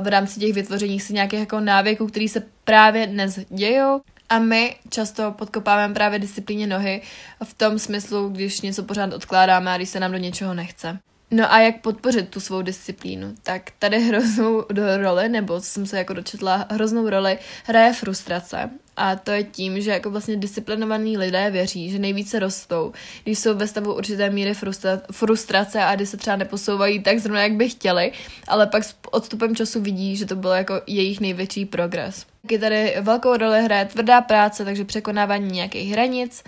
v 0.00 0.06
rámci 0.06 0.40
těch 0.40 0.52
vytvoření 0.52 1.00
si 1.00 1.12
nějakých 1.12 1.40
jako 1.40 1.60
návyků, 1.60 2.06
které 2.06 2.28
se 2.28 2.42
právě 2.64 3.06
dnes 3.06 3.38
dějou. 3.48 4.00
A 4.28 4.38
my 4.38 4.76
často 4.90 5.32
podkopáváme 5.32 5.94
právě 5.94 6.18
disciplíně 6.18 6.66
nohy 6.66 7.02
v 7.44 7.54
tom 7.54 7.78
smyslu, 7.78 8.28
když 8.28 8.60
něco 8.60 8.82
pořád 8.82 9.12
odkládáme 9.12 9.72
a 9.72 9.76
když 9.76 9.88
se 9.88 10.00
nám 10.00 10.12
do 10.12 10.18
něčeho 10.18 10.54
nechce. 10.54 10.98
No 11.30 11.52
a 11.52 11.58
jak 11.58 11.80
podpořit 11.80 12.28
tu 12.28 12.40
svou 12.40 12.62
disciplínu? 12.62 13.34
Tak 13.42 13.62
tady 13.78 14.00
hroznou 14.00 14.64
roli, 14.96 15.28
nebo 15.28 15.60
jsem 15.60 15.86
se 15.86 15.98
jako 15.98 16.12
dočetla, 16.12 16.66
hroznou 16.70 17.08
roli 17.08 17.38
hraje 17.64 17.92
frustrace. 17.92 18.70
A 18.98 19.16
to 19.16 19.30
je 19.30 19.44
tím, 19.44 19.80
že 19.80 19.90
jako 19.90 20.10
vlastně 20.10 20.36
disciplinovaní 20.36 21.18
lidé 21.18 21.50
věří, 21.50 21.90
že 21.90 21.98
nejvíce 21.98 22.38
rostou, 22.38 22.92
když 23.24 23.38
jsou 23.38 23.54
ve 23.54 23.66
stavu 23.66 23.94
určité 23.94 24.30
míry 24.30 24.52
frustra- 24.52 25.00
frustrace 25.12 25.84
a 25.84 25.94
když 25.94 26.08
se 26.08 26.16
třeba 26.16 26.36
neposouvají 26.36 27.02
tak 27.02 27.18
zrovna, 27.18 27.42
jak 27.42 27.52
by 27.52 27.68
chtěli, 27.68 28.12
ale 28.48 28.66
pak 28.66 28.84
s 28.84 28.94
odstupem 29.10 29.56
času 29.56 29.80
vidí, 29.80 30.16
že 30.16 30.26
to 30.26 30.36
byl 30.36 30.50
jako 30.50 30.80
jejich 30.86 31.20
největší 31.20 31.64
progres. 31.64 32.26
Je 32.50 32.58
tady 32.58 32.94
velkou 33.00 33.36
roli 33.36 33.62
hraje 33.62 33.84
tvrdá 33.84 34.20
práce, 34.20 34.64
takže 34.64 34.84
překonávání 34.84 35.50
nějakých 35.50 35.92
hranic, 35.92 36.42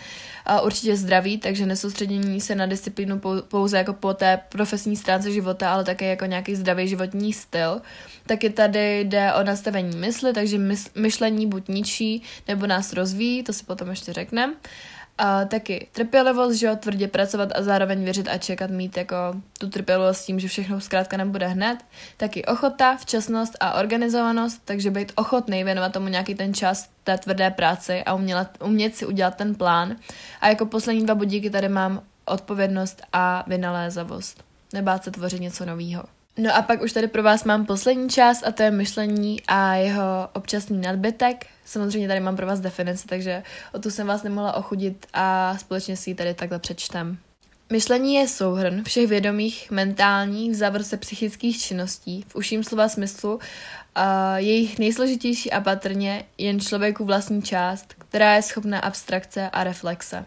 a 0.47 0.61
určitě 0.61 0.97
zdraví, 0.97 1.39
takže 1.39 1.67
nesoustředění 1.67 2.41
se 2.41 2.55
na 2.55 2.67
disciplínu 2.67 3.21
pouze 3.49 3.79
jako 3.79 3.93
po 3.93 4.15
té 4.15 4.41
profesní 4.49 4.97
stránce 4.97 5.33
života, 5.33 5.73
ale 5.73 5.85
také 5.85 6.07
jako 6.07 6.27
nějaký 6.27 6.55
zdravý 6.55 6.89
životní 6.89 7.33
styl. 7.33 7.81
Taky 8.27 8.51
tady 8.51 9.01
jde 9.01 9.33
o 9.33 9.43
nastavení 9.43 9.97
mysli, 9.97 10.33
takže 10.33 10.59
myšlení 10.95 11.47
buď 11.47 11.69
ničí, 11.69 12.23
nebo 12.49 12.67
nás 12.67 12.93
rozvíjí, 12.93 13.43
to 13.43 13.53
si 13.53 13.65
potom 13.65 13.91
ještě 13.91 14.13
řekneme. 14.13 14.55
A 15.23 15.45
taky 15.45 15.89
trpělivost, 15.93 16.55
že 16.55 16.67
jo, 16.67 16.77
tvrdě 16.77 17.09
pracovat 17.09 17.49
a 17.55 17.63
zároveň 17.63 18.05
věřit 18.05 18.29
a 18.29 18.39
čekat, 18.39 18.71
mít 18.71 18.97
jako 18.97 19.17
tu 19.59 19.69
trpělivost 19.69 20.19
s 20.19 20.27
tím, 20.27 20.41
že 20.41 20.49
všechno 20.49 20.81
zkrátka 20.81 21.17
nebude 21.17 21.47
hned. 21.47 21.79
Taky 22.17 22.45
ochota, 22.45 22.97
včasnost 22.97 23.57
a 23.61 23.81
organizovanost, 23.81 24.63
takže 24.65 24.91
být 24.91 25.13
ochotný 25.15 25.65
věnovat 25.65 25.93
tomu 25.93 26.09
nějaký 26.09 26.35
ten 26.35 26.55
čas 26.55 26.89
té 27.05 27.19
tvrdé 27.19 27.51
práci 27.51 28.03
a 28.05 28.15
umělat, 28.15 28.59
umět 28.65 28.97
si 28.97 29.07
udělat 29.07 29.37
ten 29.37 29.55
plán. 29.55 29.97
A 30.41 30.49
jako 30.49 30.67
poslední 30.67 31.05
dva 31.05 31.15
bodíky 31.15 31.51
tady 31.51 31.69
mám 31.69 32.03
odpovědnost 32.25 33.03
a 33.13 33.45
vynalézavost. 33.47 34.45
Nebát 34.73 35.05
se 35.05 35.11
tvořit 35.11 35.41
něco 35.41 35.65
nového. 35.65 36.05
No 36.39 36.57
a 36.57 36.63
pak 36.63 36.83
už 36.83 36.93
tady 36.93 37.09
pro 37.09 37.23
vás 37.23 37.45
mám 37.45 37.67
poslední 37.67 38.09
část 38.09 38.47
a 38.47 38.53
to 38.53 38.63
je 38.63 38.71
myšlení 38.71 39.43
a 39.49 39.75
jeho 39.75 40.29
občasný 40.33 40.79
nadbytek. 40.79 41.47
Samozřejmě 41.71 42.09
tady 42.09 42.21
mám 42.21 42.37
pro 42.37 42.47
vás 42.47 42.61
definici, 42.61 43.07
takže 43.09 43.43
o 43.73 43.79
tu 43.79 43.91
jsem 43.91 44.07
vás 44.07 44.23
nemohla 44.23 44.53
ochudit 44.53 45.07
a 45.13 45.57
společně 45.59 45.97
si 45.97 46.11
ji 46.11 46.15
tady 46.15 46.35
takhle 46.35 46.59
přečtem. 46.59 47.19
Myšlení 47.73 48.15
je 48.15 48.29
souhrn 48.29 48.85
všech 48.85 49.09
vědomých, 49.09 49.71
mentálních, 49.71 50.51
v 50.51 50.55
závrse 50.55 50.97
psychických 50.97 51.63
činností, 51.63 52.25
v 52.29 52.37
užším 52.37 52.65
slova 52.65 52.89
smyslu, 52.89 53.41
a 53.95 54.39
jejich 54.39 54.79
nejsložitější 54.79 55.53
a 55.53 55.61
patrně 55.61 56.25
jen 56.39 56.61
člověku 56.61 57.05
vlastní 57.05 57.43
část, 57.43 57.95
která 57.99 58.35
je 58.35 58.43
schopná 58.43 58.79
abstrakce 58.79 59.51
a 59.51 59.65
reflexe. 59.65 60.25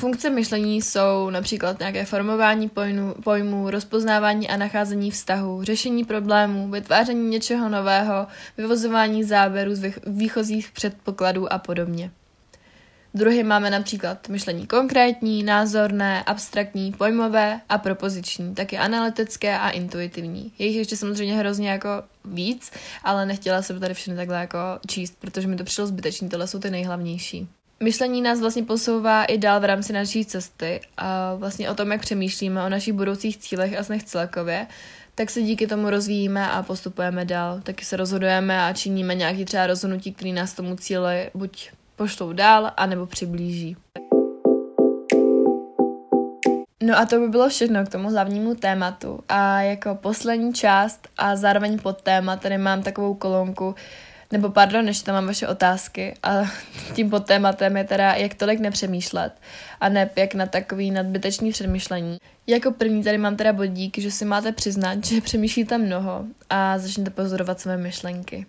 Funkce 0.00 0.30
myšlení 0.30 0.82
jsou 0.82 1.30
například 1.30 1.78
nějaké 1.78 2.04
formování 2.04 2.68
pojmu, 2.68 3.14
pojmů, 3.24 3.70
rozpoznávání 3.70 4.48
a 4.48 4.56
nacházení 4.56 5.10
vztahu, 5.10 5.62
řešení 5.62 6.04
problémů, 6.04 6.70
vytváření 6.70 7.28
něčeho 7.28 7.68
nového, 7.68 8.26
vyvozování 8.56 9.24
závěrů 9.24 9.74
z 9.74 9.92
výchozích 10.06 10.70
předpokladů 10.72 11.52
a 11.52 11.58
podobně. 11.58 12.10
Druhy 13.14 13.42
máme 13.42 13.70
například 13.70 14.28
myšlení 14.28 14.66
konkrétní, 14.66 15.42
názorné, 15.42 16.22
abstraktní, 16.22 16.92
pojmové 16.92 17.60
a 17.68 17.78
propoziční, 17.78 18.54
taky 18.54 18.78
analytické 18.78 19.58
a 19.58 19.70
intuitivní. 19.70 20.52
Je 20.58 20.66
jich 20.66 20.76
ještě 20.76 20.96
samozřejmě 20.96 21.36
hrozně 21.36 21.70
jako 21.70 21.88
víc, 22.24 22.70
ale 23.04 23.26
nechtěla 23.26 23.62
jsem 23.62 23.80
tady 23.80 23.94
všechny 23.94 24.16
takhle 24.16 24.36
jako 24.40 24.58
číst, 24.88 25.16
protože 25.20 25.48
mi 25.48 25.56
to 25.56 25.64
přišlo 25.64 25.86
zbytečný, 25.86 26.28
tohle 26.28 26.46
jsou 26.46 26.58
ty 26.58 26.70
nejhlavnější 26.70 27.48
myšlení 27.82 28.22
nás 28.22 28.40
vlastně 28.40 28.62
posouvá 28.62 29.24
i 29.24 29.38
dál 29.38 29.60
v 29.60 29.64
rámci 29.64 29.92
naší 29.92 30.24
cesty 30.24 30.80
a 30.96 31.34
vlastně 31.34 31.70
o 31.70 31.74
tom, 31.74 31.92
jak 31.92 32.00
přemýšlíme 32.00 32.62
o 32.62 32.68
našich 32.68 32.94
budoucích 32.94 33.38
cílech 33.38 33.78
a 33.78 33.84
snech 33.84 34.04
celkově, 34.04 34.66
tak 35.14 35.30
se 35.30 35.42
díky 35.42 35.66
tomu 35.66 35.90
rozvíjíme 35.90 36.50
a 36.50 36.62
postupujeme 36.62 37.24
dál. 37.24 37.60
Taky 37.62 37.84
se 37.84 37.96
rozhodujeme 37.96 38.62
a 38.62 38.72
činíme 38.72 39.14
nějaký 39.14 39.44
třeba 39.44 39.66
rozhodnutí, 39.66 40.12
který 40.12 40.32
nás 40.32 40.52
tomu 40.52 40.76
cíli 40.76 41.30
buď 41.34 41.70
pošlou 41.96 42.32
dál, 42.32 42.70
anebo 42.76 43.06
přiblíží. 43.06 43.76
No 46.82 46.98
a 46.98 47.06
to 47.06 47.20
by 47.20 47.28
bylo 47.28 47.48
všechno 47.48 47.84
k 47.84 47.88
tomu 47.88 48.10
hlavnímu 48.10 48.54
tématu. 48.54 49.20
A 49.28 49.60
jako 49.60 49.94
poslední 49.94 50.54
část 50.54 51.08
a 51.18 51.36
zároveň 51.36 51.78
pod 51.78 52.02
téma 52.02 52.36
tady 52.36 52.58
mám 52.58 52.82
takovou 52.82 53.14
kolonku, 53.14 53.74
nebo 54.32 54.50
pardon, 54.50 54.84
než 54.84 55.02
tam 55.02 55.14
mám 55.14 55.26
vaše 55.26 55.48
otázky 55.48 56.14
a 56.22 56.42
tím 56.94 57.10
pod 57.10 57.26
tématem 57.26 57.76
je 57.76 57.84
teda, 57.84 58.14
jak 58.14 58.34
tolik 58.34 58.60
nepřemýšlet 58.60 59.32
a 59.80 59.88
ne 59.88 60.10
jak 60.16 60.34
na 60.34 60.46
takový 60.46 60.90
nadbytečný 60.90 61.50
přemýšlení. 61.50 62.18
Jako 62.46 62.70
první 62.70 63.04
tady 63.04 63.18
mám 63.18 63.36
teda 63.36 63.52
bodík, 63.52 63.98
že 63.98 64.10
si 64.10 64.24
máte 64.24 64.52
přiznat, 64.52 65.04
že 65.04 65.20
přemýšlíte 65.20 65.78
mnoho 65.78 66.24
a 66.50 66.78
začnete 66.78 67.10
pozorovat 67.10 67.60
své 67.60 67.76
myšlenky. 67.76 68.46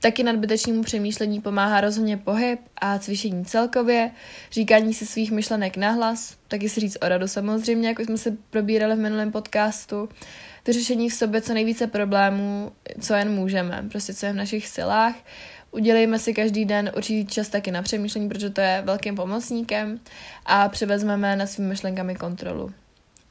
Taky 0.00 0.22
nadbytečnému 0.22 0.82
přemýšlení 0.82 1.40
pomáhá 1.40 1.80
rozhodně 1.80 2.16
pohyb 2.16 2.60
a 2.80 2.98
cvičení 2.98 3.44
celkově, 3.44 4.10
říkání 4.52 4.94
si 4.94 5.06
svých 5.06 5.30
myšlenek 5.30 5.76
nahlas, 5.76 6.36
taky 6.48 6.68
si 6.68 6.80
říct 6.80 6.98
o 7.02 7.08
radu 7.08 7.28
samozřejmě, 7.28 7.88
jako 7.88 8.02
jsme 8.02 8.18
se 8.18 8.36
probírali 8.50 8.96
v 8.96 8.98
minulém 8.98 9.32
podcastu, 9.32 10.08
vyřešení 10.66 11.10
v 11.10 11.14
sobě 11.14 11.40
co 11.40 11.54
nejvíce 11.54 11.86
problémů, 11.86 12.72
co 13.00 13.14
jen 13.14 13.30
můžeme, 13.30 13.84
prostě 13.90 14.14
co 14.14 14.26
je 14.26 14.32
v 14.32 14.36
našich 14.36 14.68
silách. 14.68 15.14
Udělejme 15.70 16.18
si 16.18 16.34
každý 16.34 16.64
den 16.64 16.90
určitý 16.96 17.26
čas 17.26 17.48
taky 17.48 17.70
na 17.70 17.82
přemýšlení, 17.82 18.28
protože 18.28 18.50
to 18.50 18.60
je 18.60 18.82
velkým 18.84 19.16
pomocníkem 19.16 20.00
a 20.46 20.68
převezmeme 20.68 21.36
na 21.36 21.46
svými 21.46 21.68
myšlenkami 21.68 22.14
kontrolu. 22.14 22.72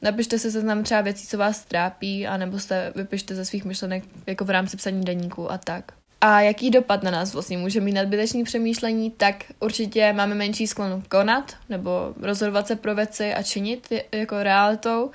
Napište 0.02 0.38
si 0.38 0.50
seznam 0.50 0.82
třeba 0.82 1.00
věcí, 1.00 1.26
co 1.26 1.38
vás 1.38 1.64
trápí, 1.64 2.26
anebo 2.26 2.58
se 2.58 2.92
vypište 2.96 3.34
ze 3.34 3.44
svých 3.44 3.64
myšlenek 3.64 4.04
jako 4.26 4.44
v 4.44 4.50
rámci 4.50 4.76
psaní 4.76 5.04
deníku 5.04 5.52
a 5.52 5.58
tak. 5.58 5.99
A 6.22 6.40
jaký 6.40 6.70
dopad 6.70 7.02
na 7.02 7.10
nás 7.10 7.32
vlastně 7.32 7.58
může 7.58 7.80
mít 7.80 7.92
nadbytečný 7.92 8.44
přemýšlení, 8.44 9.10
tak 9.10 9.44
určitě 9.60 10.12
máme 10.12 10.34
menší 10.34 10.66
sklon 10.66 11.02
konat 11.08 11.56
nebo 11.68 11.90
rozhodovat 12.22 12.66
se 12.66 12.76
pro 12.76 12.94
věci 12.94 13.34
a 13.34 13.42
činit 13.42 13.92
jako 14.12 14.42
realitou, 14.42 15.10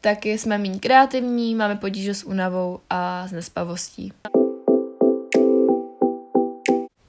taky 0.00 0.38
jsme 0.38 0.58
méně 0.58 0.78
kreativní, 0.78 1.54
máme 1.54 1.76
potíže 1.76 2.14
s 2.14 2.24
únavou 2.24 2.80
a 2.90 3.28
s 3.28 3.32
nespavostí. 3.32 4.12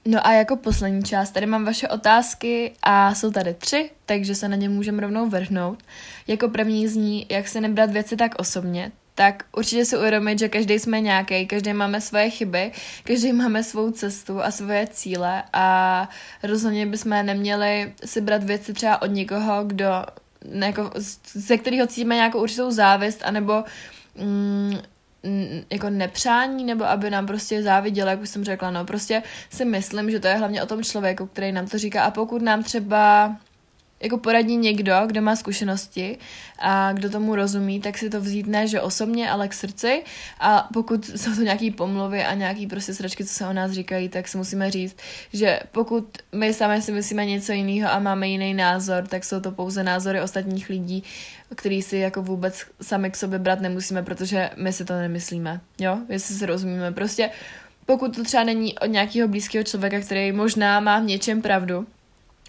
No 0.06 0.28
a 0.28 0.34
jako 0.34 0.56
poslední 0.56 1.04
část, 1.04 1.32
tady 1.32 1.46
mám 1.46 1.66
vaše 1.66 1.88
otázky 1.88 2.74
a 2.84 3.16
jsou 3.16 3.32
tady 3.32 3.54
tři, 3.54 3.92
takže 4.06 4.36
se 4.36 4.50
na 4.50 4.56
ně 4.56 4.70
můžeme 4.70 5.02
rovnou 5.02 5.30
vrhnout. 5.30 5.84
Jako 6.28 6.50
první 6.50 6.88
zní, 6.88 7.26
jak 7.30 7.48
se 7.48 7.62
nebrat 7.62 7.92
věci 7.92 8.18
tak 8.18 8.36
osobně, 8.40 8.92
tak 9.18 9.44
určitě 9.58 9.86
si 9.86 9.98
uvědomit, 9.98 10.40
že 10.40 10.50
každý 10.50 10.80
jsme 10.80 11.02
nějaký, 11.02 11.48
každý 11.48 11.74
máme 11.74 12.02
svoje 12.02 12.30
chyby, 12.30 12.72
každý 13.04 13.34
máme 13.34 13.64
svou 13.64 13.92
cestu 13.92 14.42
a 14.44 14.52
svoje 14.52 14.88
cíle 14.88 15.44
a 15.54 16.10
rozhodně 16.44 16.86
bychom 16.86 17.26
neměli 17.26 17.94
si 18.06 18.22
brát 18.22 18.44
věci 18.44 18.74
třeba 18.74 19.02
od 19.02 19.06
někoho, 19.06 19.64
kdo 19.64 20.06
jako, 20.42 20.92
ze 21.34 21.58
kterého 21.58 21.88
cítíme 21.88 22.16
nějakou 22.16 22.42
určitou 22.42 22.72
závist, 22.72 23.22
anebo 23.26 23.64
mm, 24.16 24.78
jako 25.72 25.90
nepřání, 25.90 26.64
nebo 26.64 26.86
aby 26.86 27.10
nám 27.10 27.28
prostě 27.28 27.64
záviděla, 27.64 28.12
jak 28.12 28.22
už 28.22 28.30
jsem 28.30 28.44
řekla, 28.44 28.72
no 28.72 28.86
prostě 28.86 29.24
si 29.50 29.66
myslím, 29.66 30.12
že 30.12 30.20
to 30.20 30.28
je 30.28 30.36
hlavně 30.36 30.64
o 30.64 30.66
tom 30.66 30.84
člověku, 30.84 31.26
který 31.26 31.52
nám 31.52 31.68
to 31.68 31.78
říká. 31.78 32.04
A 32.04 32.12
pokud 32.12 32.42
nám 32.42 32.64
třeba 32.64 33.36
jako 34.00 34.18
poradí 34.18 34.58
někdo, 34.58 34.94
kdo 35.06 35.22
má 35.22 35.36
zkušenosti 35.36 36.18
a 36.60 36.94
kdo 36.94 37.10
tomu 37.10 37.36
rozumí, 37.36 37.80
tak 37.82 37.98
si 37.98 38.10
to 38.10 38.22
vzít 38.22 38.48
ne, 38.48 38.68
že 38.68 38.82
osobně, 38.82 39.30
ale 39.30 39.48
k 39.48 39.54
srdci. 39.54 40.04
A 40.40 40.70
pokud 40.74 41.06
jsou 41.06 41.36
to 41.36 41.42
nějaký 41.42 41.72
pomluvy 41.72 42.24
a 42.24 42.34
nějaký 42.34 42.68
prostě 42.68 42.94
sračky, 42.94 43.26
co 43.26 43.34
se 43.34 43.48
o 43.48 43.54
nás 43.54 43.72
říkají, 43.72 44.10
tak 44.10 44.28
si 44.28 44.38
musíme 44.38 44.72
říct, 44.72 44.98
že 45.34 45.60
pokud 45.72 46.18
my 46.36 46.54
sami 46.54 46.82
si 46.82 46.92
myslíme 46.92 47.26
něco 47.26 47.52
jiného 47.52 47.92
a 47.92 48.00
máme 48.00 48.28
jiný 48.28 48.54
názor, 48.54 49.08
tak 49.08 49.26
jsou 49.26 49.40
to 49.40 49.52
pouze 49.52 49.84
názory 49.84 50.22
ostatních 50.22 50.70
lidí, 50.70 51.04
který 51.56 51.82
si 51.82 51.98
jako 51.98 52.22
vůbec 52.22 52.66
sami 52.82 53.12
k 53.12 53.16
sobě 53.16 53.40
brát 53.40 53.62
nemusíme, 53.62 54.04
protože 54.04 54.50
my 54.56 54.74
si 54.74 54.86
to 54.86 54.94
nemyslíme, 54.94 55.62
jo, 55.80 55.98
jestli 56.10 56.36
si 56.36 56.46
rozumíme, 56.46 56.92
prostě 56.92 57.30
pokud 57.86 58.16
to 58.16 58.24
třeba 58.24 58.44
není 58.44 58.80
od 58.80 58.86
nějakého 58.86 59.28
blízkého 59.28 59.64
člověka, 59.64 60.00
který 60.00 60.32
možná 60.32 60.80
má 60.80 61.00
v 61.00 61.04
něčem 61.04 61.42
pravdu, 61.42 61.88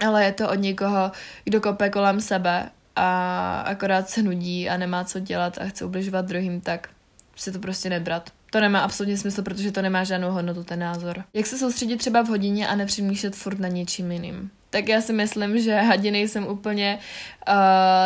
ale 0.06 0.24
je 0.24 0.32
to 0.32 0.50
od 0.50 0.54
někoho, 0.54 1.12
kdo 1.44 1.60
kope 1.60 1.90
kolem 1.90 2.20
sebe 2.20 2.70
a 2.96 3.60
akorát 3.60 4.10
se 4.10 4.22
nudí 4.22 4.68
a 4.68 4.76
nemá 4.76 5.04
co 5.04 5.20
dělat 5.20 5.58
a 5.58 5.64
chce 5.64 5.84
ubližovat 5.84 6.26
druhým, 6.26 6.60
tak 6.60 6.88
si 7.36 7.52
to 7.52 7.58
prostě 7.58 7.90
nebrat. 7.90 8.30
To 8.50 8.60
nemá 8.60 8.80
absolutně 8.80 9.16
smysl, 9.16 9.42
protože 9.42 9.72
to 9.72 9.82
nemá 9.82 10.04
žádnou 10.04 10.30
hodnotu, 10.30 10.64
ten 10.64 10.78
názor. 10.78 11.24
Jak 11.34 11.46
se 11.46 11.58
soustředit 11.58 11.96
třeba 11.96 12.22
v 12.22 12.28
hodině 12.28 12.68
a 12.68 12.76
nepřemýšlet 12.76 13.36
furt 13.36 13.58
na 13.58 13.68
něčím 13.68 14.12
jiným? 14.12 14.50
tak 14.70 14.88
já 14.88 15.00
si 15.00 15.12
myslím, 15.12 15.58
že 15.58 15.74
hadiny 15.74 16.28
jsem 16.28 16.46
úplně 16.46 16.98
uh, 17.48 17.54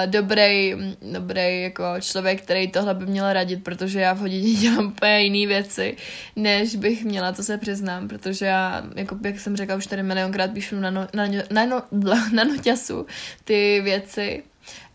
dobrý, 0.06 0.75
dobrý 1.12 1.62
jako 1.62 1.84
člověk, 2.00 2.42
který 2.42 2.68
tohle 2.68 2.94
by 2.94 3.06
měl 3.06 3.32
radit, 3.32 3.64
protože 3.64 4.00
já 4.00 4.12
v 4.12 4.18
hodině 4.18 4.54
dělám 4.61 4.87
úplně 4.87 5.20
jiné 5.20 5.49
věci, 5.49 5.96
než 6.37 6.76
bych 6.76 7.04
měla, 7.04 7.32
to 7.32 7.42
se 7.42 7.58
přiznám, 7.58 8.08
protože 8.08 8.46
já, 8.46 8.82
jako 8.96 9.18
jak 9.25 9.40
jsem 9.40 9.56
řekla 9.56 9.76
už 9.76 9.87
tady 9.87 10.02
milionkrát, 10.02 10.50
píšu 10.50 10.80
na, 10.80 10.90
no, 10.90 11.08
na, 11.14 11.26
na, 11.50 11.66
no, 11.66 11.82
na 12.32 12.44
noťasu 12.44 13.06
ty 13.44 13.80
věci 13.84 14.42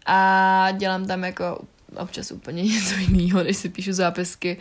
a 0.06 0.72
dělám 0.78 1.08
tam 1.08 1.24
jako 1.24 1.60
občas 1.96 2.32
úplně 2.32 2.64
něco 2.74 2.96
jiného, 2.96 3.44
než 3.44 3.58
si 3.58 3.70
píšu 3.70 3.94
zápisky 3.94 4.58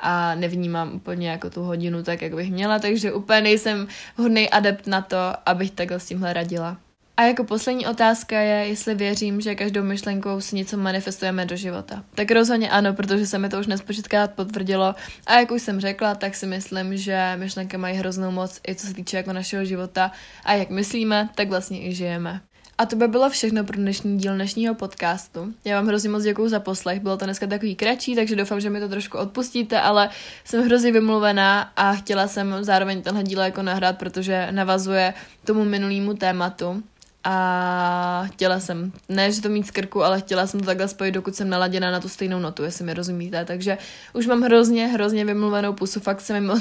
a 0.00 0.34
nevnímám 0.34 0.94
úplně 0.94 1.30
jako 1.30 1.50
tu 1.50 1.62
hodinu 1.62 2.02
tak, 2.02 2.22
jak 2.22 2.34
bych 2.34 2.50
měla, 2.50 2.78
takže 2.78 3.12
úplně 3.12 3.40
nejsem 3.40 3.88
hodný 4.16 4.50
adept 4.50 4.86
na 4.86 5.02
to, 5.02 5.16
abych 5.46 5.70
takhle 5.70 6.00
s 6.00 6.06
tímhle 6.06 6.32
radila. 6.32 6.76
A 7.18 7.22
jako 7.22 7.44
poslední 7.44 7.86
otázka 7.86 8.40
je, 8.40 8.66
jestli 8.68 8.94
věřím, 8.94 9.40
že 9.40 9.54
každou 9.54 9.82
myšlenkou 9.82 10.40
si 10.40 10.56
něco 10.56 10.76
manifestujeme 10.76 11.46
do 11.46 11.56
života. 11.56 12.04
Tak 12.14 12.30
rozhodně 12.30 12.70
ano, 12.70 12.94
protože 12.94 13.26
se 13.26 13.38
mi 13.38 13.48
to 13.48 13.60
už 13.60 13.66
nespočetkrát 13.66 14.34
potvrdilo. 14.34 14.94
A 15.26 15.38
jak 15.38 15.50
už 15.50 15.62
jsem 15.62 15.80
řekla, 15.80 16.14
tak 16.14 16.34
si 16.34 16.46
myslím, 16.46 16.96
že 16.96 17.32
myšlenky 17.36 17.76
mají 17.76 17.96
hroznou 17.96 18.30
moc 18.30 18.60
i 18.68 18.74
co 18.74 18.86
se 18.86 18.94
týče 18.94 19.16
jako 19.16 19.32
našeho 19.32 19.64
života. 19.64 20.10
A 20.44 20.54
jak 20.54 20.70
myslíme, 20.70 21.28
tak 21.34 21.48
vlastně 21.48 21.86
i 21.86 21.94
žijeme. 21.94 22.40
A 22.78 22.86
to 22.86 22.96
by 22.96 23.08
bylo 23.08 23.30
všechno 23.30 23.64
pro 23.64 23.76
dnešní 23.76 24.18
díl 24.18 24.34
dnešního 24.34 24.74
podcastu. 24.74 25.54
Já 25.64 25.76
vám 25.76 25.86
hrozně 25.86 26.08
moc 26.08 26.22
děkuji 26.22 26.48
za 26.48 26.60
poslech, 26.60 27.00
bylo 27.00 27.16
to 27.16 27.24
dneska 27.24 27.46
takový 27.46 27.76
kratší, 27.76 28.14
takže 28.14 28.36
doufám, 28.36 28.60
že 28.60 28.70
mi 28.70 28.80
to 28.80 28.88
trošku 28.88 29.18
odpustíte, 29.18 29.80
ale 29.80 30.10
jsem 30.44 30.64
hrozně 30.64 30.92
vymluvená 30.92 31.72
a 31.76 31.94
chtěla 31.94 32.28
jsem 32.28 32.64
zároveň 32.64 33.02
tenhle 33.02 33.22
díl 33.22 33.40
jako 33.40 33.62
nahrát, 33.62 33.98
protože 33.98 34.48
navazuje 34.50 35.14
tomu 35.44 35.64
minulému 35.64 36.14
tématu 36.14 36.82
a 37.30 38.24
chtěla 38.26 38.60
jsem, 38.60 38.92
ne, 39.08 39.32
že 39.32 39.42
to 39.42 39.48
mít 39.48 39.66
z 39.66 39.70
krku, 39.70 40.04
ale 40.04 40.20
chtěla 40.20 40.46
jsem 40.46 40.60
to 40.60 40.66
takhle 40.66 40.88
spojit, 40.88 41.12
dokud 41.12 41.34
jsem 41.34 41.48
naladěna 41.48 41.90
na 41.90 42.00
tu 42.00 42.08
stejnou 42.08 42.38
notu, 42.38 42.62
jestli 42.62 42.84
mi 42.84 42.94
rozumíte. 42.94 43.44
Takže 43.44 43.78
už 44.12 44.26
mám 44.26 44.42
hrozně, 44.42 44.86
hrozně 44.86 45.24
vymluvenou 45.24 45.72
pusu, 45.72 46.00
fakt 46.00 46.20
se 46.20 46.40
mi 46.40 46.54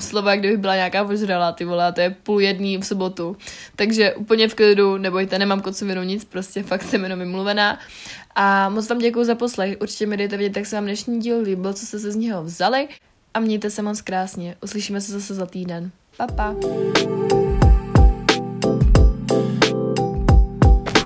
slova, 0.00 0.36
kdyby 0.36 0.56
byla 0.56 0.74
nějaká 0.74 1.02
ožrala, 1.02 1.52
ty 1.52 1.64
vole, 1.64 1.92
to 1.92 2.00
je 2.00 2.10
půl 2.10 2.40
jedný 2.40 2.78
v 2.78 2.86
sobotu. 2.86 3.36
Takže 3.76 4.14
úplně 4.14 4.48
v 4.48 4.54
klidu, 4.54 4.98
nebojte, 4.98 5.38
nemám 5.38 5.60
kocovinu 5.60 6.02
nic, 6.02 6.24
prostě 6.24 6.62
fakt 6.62 6.82
jsem 6.82 7.02
jenom 7.02 7.18
vymluvená. 7.18 7.78
A 8.34 8.68
moc 8.68 8.88
vám 8.88 8.98
děkuji 8.98 9.24
za 9.24 9.34
poslech, 9.34 9.76
určitě 9.80 10.06
mi 10.06 10.16
dejte 10.16 10.36
vědět, 10.36 10.56
jak 10.56 10.66
se 10.66 10.76
vám 10.76 10.84
dnešní 10.84 11.20
díl 11.20 11.40
líbil, 11.40 11.72
co 11.72 11.86
jste 11.86 11.98
se 11.98 12.12
z 12.12 12.16
něho 12.16 12.44
vzali 12.44 12.88
a 13.34 13.40
mějte 13.40 13.70
se 13.70 13.82
moc 13.82 14.00
krásně. 14.00 14.56
Uslyšíme 14.62 15.00
se 15.00 15.12
zase 15.12 15.34
za 15.34 15.46
týden. 15.46 15.90
Pa, 16.16 16.26
pa. 16.26 16.54